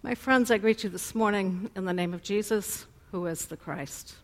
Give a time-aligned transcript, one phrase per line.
[0.00, 3.56] My friends, I greet you this morning in the name of Jesus, who is the
[3.56, 4.14] Christ.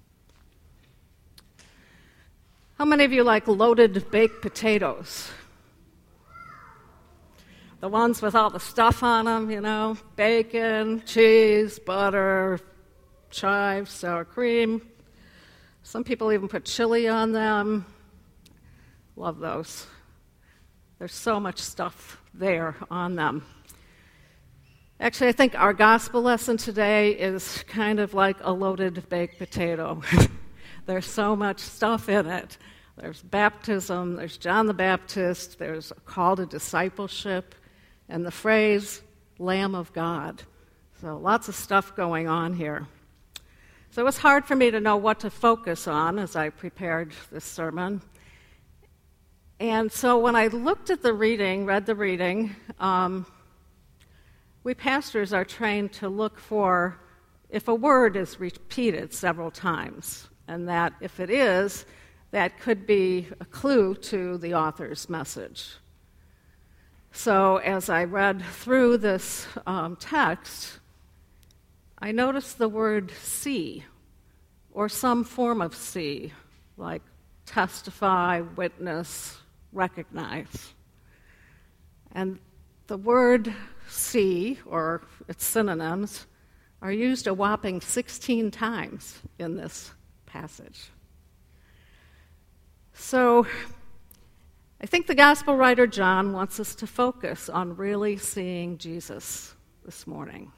[2.78, 5.28] How many of you like loaded baked potatoes?
[7.80, 12.60] The ones with all the stuff on them, you know, bacon, cheese, butter,
[13.30, 14.80] chives, sour cream.
[15.82, 17.84] Some people even put chili on them.
[19.16, 19.88] Love those.
[21.00, 23.44] There's so much stuff there on them.
[25.00, 30.00] Actually, I think our gospel lesson today is kind of like a loaded baked potato.
[30.86, 32.58] there's so much stuff in it.
[32.96, 37.56] There's baptism, there's John the Baptist, there's a call to discipleship,
[38.08, 39.02] and the phrase
[39.40, 40.44] Lamb of God.
[41.00, 42.86] So lots of stuff going on here.
[43.90, 47.12] So it was hard for me to know what to focus on as I prepared
[47.32, 48.00] this sermon.
[49.58, 53.26] And so when I looked at the reading, read the reading, um,
[54.64, 56.98] we pastors are trained to look for
[57.50, 61.84] if a word is repeated several times, and that if it is,
[62.30, 65.74] that could be a clue to the author's message.
[67.12, 70.80] So as I read through this um, text,
[71.98, 73.84] I noticed the word see,
[74.72, 76.32] or some form of see,
[76.76, 77.02] like
[77.46, 79.38] testify, witness,
[79.72, 80.74] recognize.
[82.12, 82.38] And
[82.88, 83.54] the word
[83.94, 86.26] see, or its synonyms,
[86.82, 89.92] are used a whopping 16 times in this
[90.26, 90.90] passage.
[92.92, 93.46] So,
[94.80, 100.06] I think the gospel writer John wants us to focus on really seeing Jesus this
[100.06, 100.52] morning.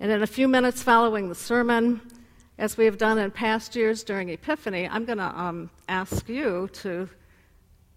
[0.00, 2.00] And in a few minutes following the sermon,
[2.58, 6.68] as we have done in past years during Epiphany, I'm going to um, ask you
[6.72, 7.08] to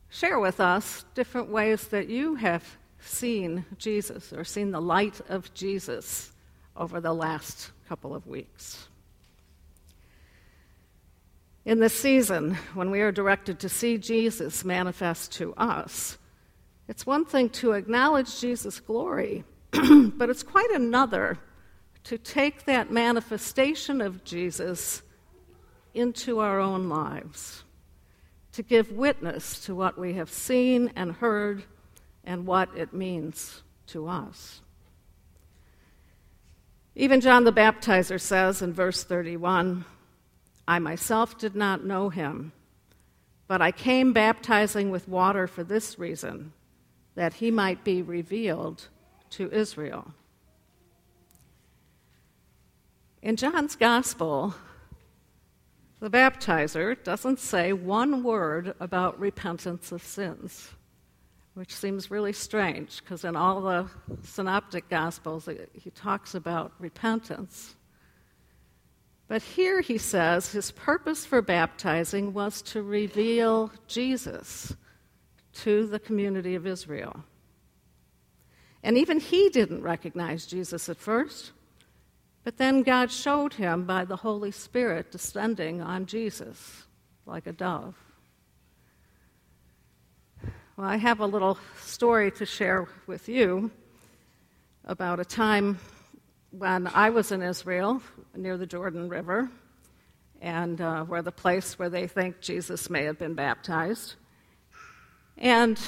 [0.10, 2.64] share with us different ways that you have
[3.08, 6.32] seen Jesus or seen the light of Jesus
[6.76, 8.88] over the last couple of weeks.
[11.66, 16.18] In this season, when we are directed to see Jesus manifest to us,
[16.88, 21.38] it's one thing to acknowledge Jesus' glory, but it's quite another
[22.06, 25.02] to take that manifestation of Jesus
[25.94, 27.64] into our own lives,
[28.54, 31.66] to give witness to what we have seen and heard
[32.28, 34.62] and what it means to us.
[36.94, 39.86] Even John the Baptizer says in verse 31
[40.68, 42.52] I myself did not know him,
[43.48, 46.52] but I came baptizing with water for this reason,
[47.16, 48.90] that he might be revealed
[49.32, 50.14] to Israel.
[53.22, 54.54] In John's Gospel,
[56.02, 60.74] the baptizer doesn't say one word about repentance of sins
[61.58, 63.88] which seems really strange because in all the
[64.22, 67.76] synoptic gospels uh, he talks about repentance.
[69.28, 74.76] But here he says his purpose for baptizing was to reveal Jesus
[75.64, 77.24] to the community of Israel.
[78.84, 81.54] And even he didn't recognize Jesus at first,
[82.44, 86.86] but then God showed him by the Holy Spirit descending on Jesus
[87.26, 87.96] like a dove.
[90.78, 93.72] Well, I have a little story to share with you
[94.86, 95.80] about a time
[96.52, 98.00] when I was in Israel
[98.36, 99.50] near the Jordan River,
[100.40, 104.18] and uh, where the place where they think Jesus may have been baptized.
[105.36, 105.80] And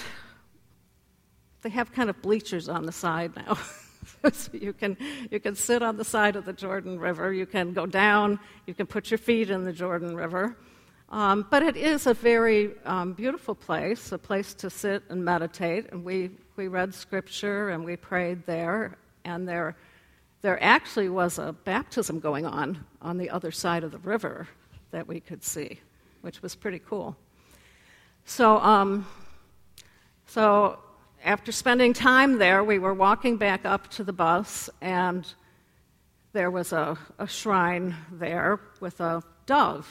[1.61, 3.59] they have kind of bleachers on the side now.
[4.33, 4.97] so you can,
[5.29, 8.73] you can sit on the side of the Jordan River, you can go down, you
[8.73, 10.57] can put your feet in the Jordan River.
[11.11, 15.91] Um, but it is a very um, beautiful place, a place to sit and meditate.
[15.91, 18.95] And we, we read scripture and we prayed there.
[19.25, 19.75] And there,
[20.41, 24.47] there actually was a baptism going on on the other side of the river
[24.91, 25.79] that we could see,
[26.21, 27.15] which was pretty cool.
[28.25, 29.07] So, um,
[30.27, 30.77] so
[31.25, 35.27] after spending time there, we were walking back up to the bus, and
[36.33, 39.87] there was a, a shrine there with a dove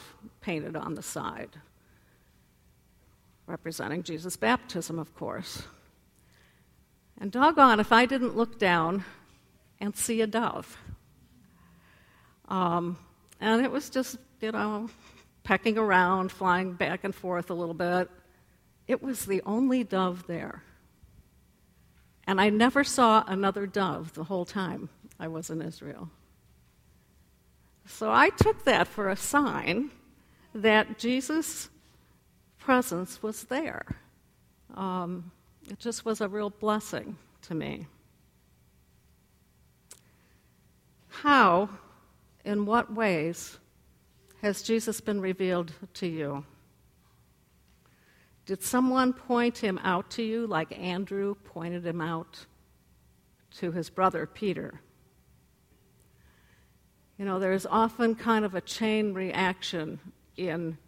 [0.48, 1.50] painted on the side,
[3.46, 5.62] representing Jesus' baptism, of course.
[7.20, 9.04] And doggone if I didn't look down
[9.78, 10.78] and see a dove.
[12.48, 12.96] Um,
[13.38, 14.88] and it was just, you know,
[15.44, 18.08] pecking around, flying back and forth a little bit.
[18.86, 20.62] It was the only dove there.
[22.26, 24.88] And I never saw another dove the whole time
[25.20, 26.08] I was in Israel.
[27.84, 29.90] So I took that for a sign
[30.54, 31.68] that Jesus'
[32.58, 33.84] presence was there.
[34.74, 35.30] Um,
[35.70, 37.86] it just was a real blessing to me.
[41.08, 41.68] How,
[42.44, 43.58] in what ways,
[44.42, 46.44] has Jesus been revealed to you?
[48.46, 52.46] Did someone point him out to you like Andrew pointed him out
[53.58, 54.80] to his brother Peter?
[57.18, 59.98] You know, there's often kind of a chain reaction
[60.38, 60.78] in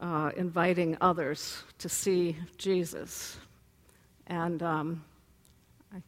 [0.00, 3.36] uh, inviting others to see Jesus.
[4.26, 5.04] And um,
[5.92, 6.02] I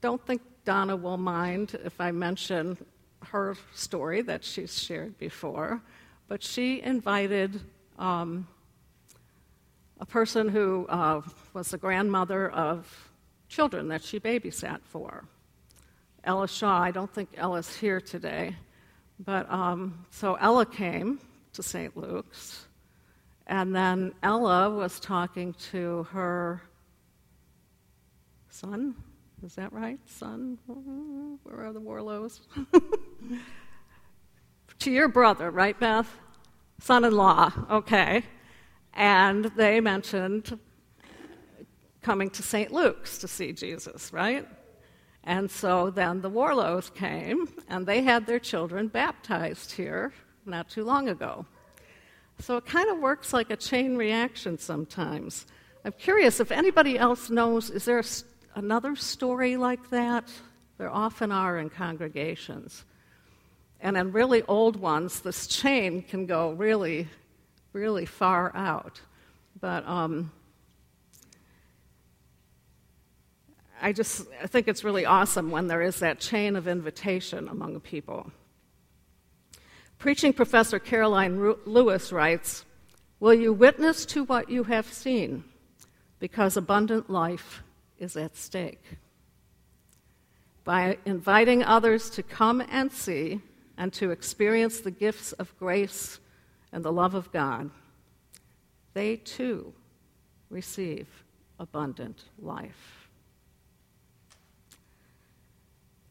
[0.00, 2.76] don't think Donna will mind if I mention
[3.26, 5.80] her story that she's shared before,
[6.28, 7.60] but she invited
[7.98, 8.46] um,
[10.00, 11.22] a person who uh,
[11.52, 13.10] was the grandmother of
[13.48, 15.24] children that she babysat for.
[16.24, 18.54] Ella Shaw, I don't think Ella's here today,
[19.24, 21.18] but um, so Ella came
[21.52, 21.96] to St.
[21.96, 22.66] Luke's,
[23.46, 26.62] and then Ella was talking to her
[28.50, 28.94] son.
[29.44, 29.98] Is that right?
[30.06, 30.58] Son?
[31.44, 32.40] Where are the Warlows?
[34.80, 36.12] to your brother, right, Beth?
[36.80, 38.22] Son in law, okay
[38.98, 40.58] and they mentioned
[42.02, 42.72] coming to St.
[42.72, 44.46] Luke's to see Jesus, right?
[45.24, 50.12] And so then the Warlows came, and they had their children baptized here
[50.48, 51.46] not too long ago.
[52.40, 55.46] So it kind of works like a chain reaction sometimes.
[55.84, 58.04] I'm curious if anybody else knows, is there a,
[58.54, 60.30] another story like that?
[60.78, 62.84] There often are in congregations.
[63.80, 67.08] And in really old ones, this chain can go really
[67.72, 69.00] really far out.
[69.60, 70.32] But um,
[73.80, 77.80] I just I think it's really awesome when there is that chain of invitation among
[77.80, 78.30] people.
[79.98, 82.64] Preaching professor Karoline Lewis writes
[83.18, 85.42] Will you witness to what you have seen?
[86.20, 87.64] Because abundant life
[87.98, 88.82] is at stake.
[90.62, 93.40] By inviting others to come and see
[93.76, 96.20] and to experience the gifts of grace
[96.72, 97.70] and the love of God,
[98.94, 99.72] they too
[100.48, 101.08] receive
[101.58, 103.08] abundant life.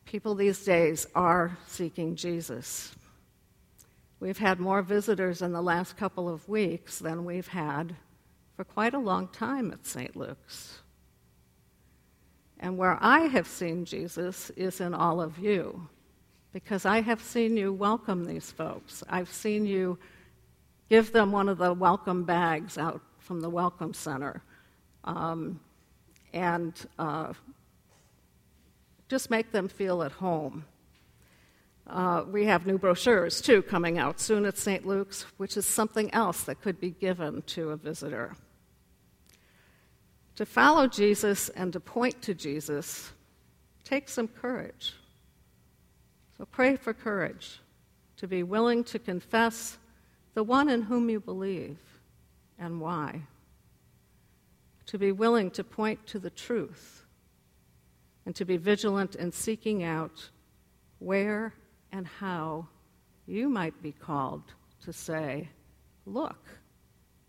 [0.03, 2.93] People these days are seeking Jesus.
[4.19, 7.95] We've had more visitors in the last couple of weeks than we've had
[8.55, 10.15] for quite a long time at St.
[10.15, 10.79] Luke's.
[12.59, 15.87] And where I have seen Jesus is in all of you,
[16.51, 19.03] because I have seen you welcome these folks.
[19.07, 19.99] I've seen you
[20.89, 24.41] give them one of the welcome bags out from the Welcome Center.
[25.03, 25.59] Um,
[26.33, 27.33] and uh,
[29.09, 30.65] just make them feel at home.
[31.89, 34.85] Uh, we have new brochures, too, coming out soon at St.
[34.85, 38.35] Luke's, which is something else that could be given to a visitor.
[40.35, 43.11] To follow Jesus and to point to Jesus
[43.85, 44.93] takes some courage.
[46.37, 47.61] So pray for courage
[48.17, 49.77] to be willing to confess
[50.33, 51.79] the one in whom you believe
[52.59, 53.21] and why.
[54.87, 57.05] To be willing to point to the truth
[58.25, 60.29] and to be vigilant in seeking out
[60.99, 61.53] where
[61.91, 62.67] and how
[63.25, 64.43] you might be called
[64.83, 65.49] to say,
[66.05, 66.47] Look,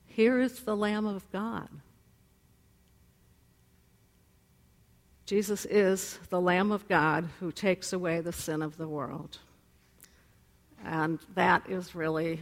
[0.07, 1.69] here is the Lamb of God.
[5.27, 9.39] Jesus is the Lamb of God who takes away the sin of the world.
[10.85, 12.41] And that is really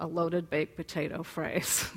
[0.00, 1.88] a loaded baked potato phrase.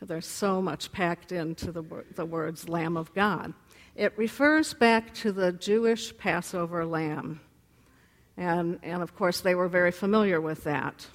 [0.00, 3.52] There's so much packed into the, the words Lamb of God.
[3.94, 7.40] It refers back to the Jewish Passover lamb.
[8.40, 11.06] And, and of course, they were very familiar with that.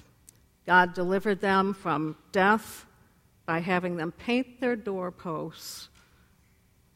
[0.64, 2.86] God delivered them from death
[3.46, 5.88] by having them paint their doorposts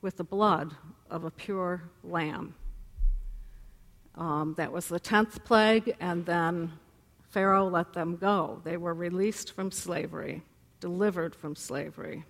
[0.02, 0.72] with the blood
[1.10, 2.54] of a pure lamb.
[4.14, 6.74] Um, that was the 10th plague, and then
[7.30, 8.60] Pharaoh let them go.
[8.62, 10.42] They were released from slavery,
[10.78, 12.24] delivered from slavery.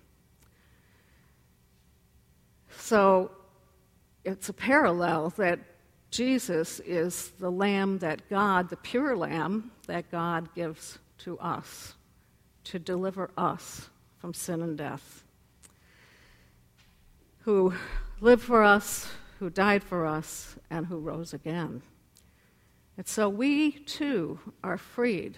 [2.79, 3.29] So
[4.23, 5.59] it's a parallel that
[6.11, 11.95] Jesus is the lamb that God, the pure lamb that God gives to us
[12.65, 15.23] to deliver us from sin and death,
[17.39, 17.73] who
[18.19, 21.81] lived for us, who died for us, and who rose again.
[22.97, 25.37] And so we too are freed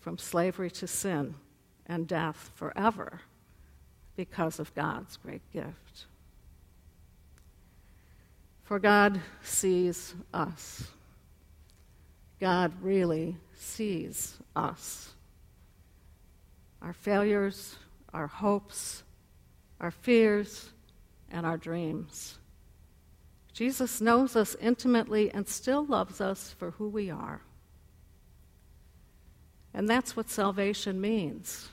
[0.00, 1.34] from slavery to sin
[1.86, 3.20] and death forever
[4.16, 6.06] because of God's great gift.
[8.68, 10.88] For God sees us.
[12.38, 15.14] God really sees us.
[16.82, 17.76] Our failures,
[18.12, 19.04] our hopes,
[19.80, 20.68] our fears,
[21.30, 22.36] and our dreams.
[23.54, 27.40] Jesus knows us intimately and still loves us for who we are.
[29.72, 31.70] And that's what salvation means.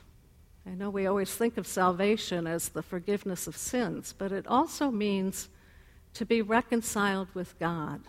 [0.66, 4.90] I know we always think of salvation as the forgiveness of sins, but it also
[4.90, 5.50] means
[6.16, 8.00] to be reconciled with God,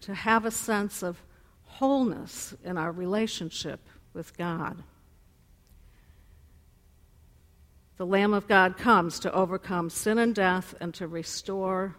[0.00, 1.22] to have a sense of
[1.64, 3.80] wholeness in our relationship
[4.14, 4.82] with God.
[7.98, 11.96] The Lamb of God comes to overcome sin and death and to restore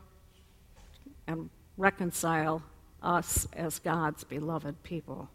[1.27, 2.63] and reconcile
[3.03, 5.29] us as God's beloved people.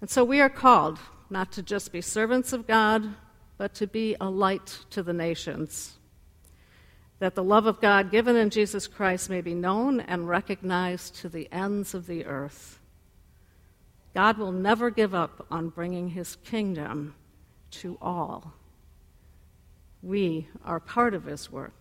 [0.00, 1.00] And so we are called
[1.30, 3.16] not to just be servants of God,
[3.58, 5.98] but to be a light to the nations.
[7.20, 11.28] That the love of God given in Jesus Christ may be known and recognized to
[11.28, 12.80] the ends of the earth.
[14.14, 17.14] God will never give up on bringing his kingdom
[17.70, 18.52] to all.
[20.02, 21.80] We are part of his work.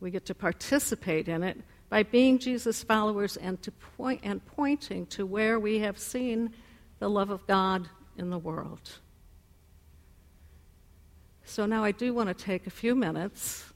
[0.00, 1.58] We get to participate in it
[1.88, 6.52] by being Jesus' followers and, to point, and pointing to where we have seen
[6.98, 8.90] the love of God in the world.
[11.44, 13.67] So now I do want to take a few minutes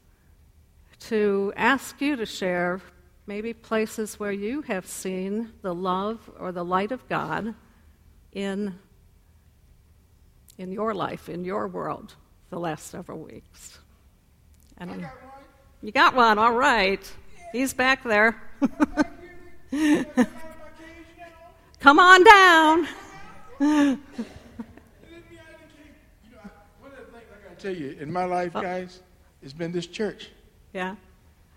[1.09, 2.81] to ask you to share
[3.25, 7.55] maybe places where you have seen the love or the light of God
[8.31, 8.79] in,
[10.57, 12.15] in your life, in your world,
[12.49, 13.79] the last several weeks.
[14.77, 15.11] And got
[15.81, 17.11] you got one, all right.
[17.51, 18.41] He's back there.
[21.79, 22.87] Come on down.
[23.59, 23.99] You know,
[26.79, 28.61] one of the things I gotta tell you, in my life, oh.
[28.61, 29.01] guys,
[29.41, 30.29] it's been this church.
[30.73, 30.95] Yeah.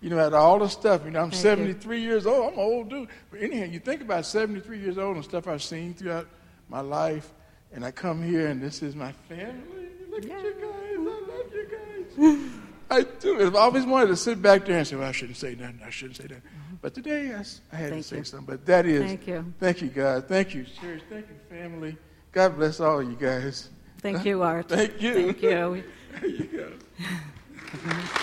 [0.00, 2.08] You know, out of all the stuff, you know, I'm Thank 73 you.
[2.08, 2.52] years old.
[2.52, 3.08] I'm an old dude.
[3.30, 6.28] But anyhow, you think about 73 years old and stuff I've seen throughout
[6.68, 7.32] my life,
[7.73, 9.88] and I come here and this is my family.
[10.11, 10.37] Look yeah.
[10.37, 10.70] at you guys.
[10.70, 12.50] I love you guys.
[12.88, 13.44] I do.
[13.44, 15.80] I've always wanted to sit back there and say, well, I shouldn't say nothing.
[15.85, 16.38] I shouldn't say that.
[16.38, 16.75] Mm-hmm.
[16.80, 18.25] But today I, I had thank to say you.
[18.25, 18.46] something.
[18.46, 19.02] But that is.
[19.02, 19.54] Thank you.
[19.58, 20.28] Thank you, God.
[20.28, 21.02] Thank you, church.
[21.08, 21.96] Thank you, family.
[22.32, 23.70] God bless all of you guys.
[23.99, 24.68] Thank you, Art.
[24.68, 25.14] Thank you.
[25.14, 25.85] Thank you.
[26.20, 26.73] there you go.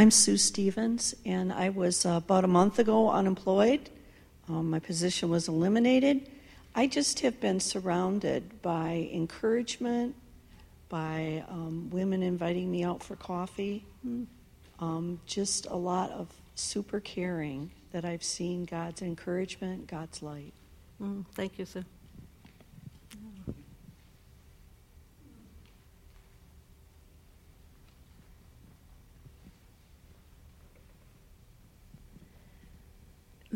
[0.00, 3.90] I'm Sue Stevens, and I was uh, about a month ago unemployed.
[4.48, 6.30] Um, my position was eliminated.
[6.74, 10.16] I just have been surrounded by encouragement,
[10.88, 13.84] by um, women inviting me out for coffee,
[14.78, 20.54] um, just a lot of super caring that I've seen God's encouragement, God's light.
[20.98, 21.84] Mm, thank you, Sue.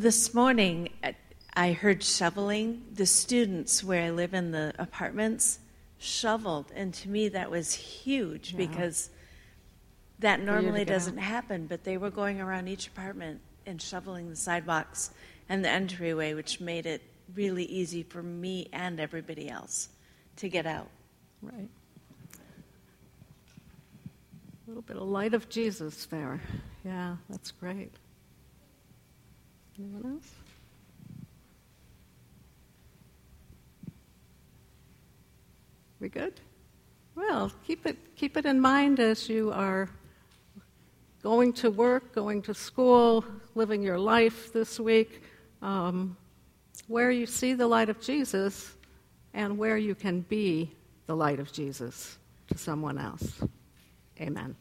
[0.05, 0.91] This morning,
[1.57, 2.83] I heard shoveling.
[2.93, 5.61] The students where I live in the apartments
[5.97, 8.59] shoveled, and to me that was huge yeah.
[8.59, 9.09] because
[10.19, 11.25] that normally doesn't out.
[11.25, 11.67] happen.
[11.67, 15.11] But they were going around each apartment and shoveling the sidewalks
[15.49, 17.01] and the entryway, which made it
[17.35, 19.89] really easy for me and everybody else
[20.37, 20.91] to get out.
[21.41, 21.71] Right.
[24.67, 26.43] A little bit of light of Jesus there.
[26.85, 27.95] Yeah, that's great.
[29.79, 30.31] Anyone else?
[36.01, 36.41] We good?
[37.17, 39.89] Well, keep it, keep it in mind as you are
[41.23, 45.23] going to work, going to school, living your life this week,
[45.63, 46.17] um,
[46.89, 48.75] where you see the light of Jesus
[49.33, 50.71] and where you can be
[51.07, 53.43] the light of Jesus to someone else.
[54.21, 54.55] Amen.